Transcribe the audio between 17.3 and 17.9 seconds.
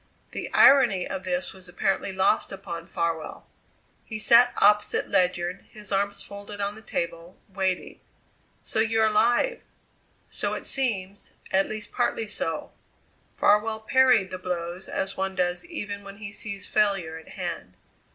hand.